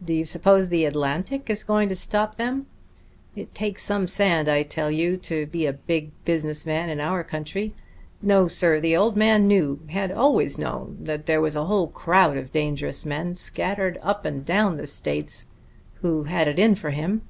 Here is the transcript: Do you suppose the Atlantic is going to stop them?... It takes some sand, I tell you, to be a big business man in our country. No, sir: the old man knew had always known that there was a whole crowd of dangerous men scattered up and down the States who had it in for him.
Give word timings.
Do 0.00 0.12
you 0.14 0.24
suppose 0.24 0.68
the 0.68 0.84
Atlantic 0.84 1.50
is 1.50 1.64
going 1.64 1.88
to 1.88 1.96
stop 1.96 2.36
them?... 2.36 2.66
It 3.34 3.52
takes 3.52 3.82
some 3.82 4.06
sand, 4.06 4.48
I 4.48 4.62
tell 4.62 4.92
you, 4.92 5.16
to 5.16 5.46
be 5.46 5.66
a 5.66 5.72
big 5.72 6.12
business 6.24 6.64
man 6.64 6.88
in 6.88 7.00
our 7.00 7.24
country. 7.24 7.74
No, 8.22 8.46
sir: 8.46 8.78
the 8.78 8.96
old 8.96 9.16
man 9.16 9.48
knew 9.48 9.80
had 9.88 10.12
always 10.12 10.56
known 10.56 10.98
that 11.00 11.26
there 11.26 11.40
was 11.40 11.56
a 11.56 11.64
whole 11.66 11.88
crowd 11.88 12.36
of 12.36 12.52
dangerous 12.52 13.04
men 13.04 13.34
scattered 13.34 13.98
up 14.02 14.24
and 14.24 14.44
down 14.44 14.76
the 14.76 14.86
States 14.86 15.46
who 15.94 16.22
had 16.30 16.46
it 16.46 16.60
in 16.60 16.76
for 16.76 16.90
him. 16.90 17.22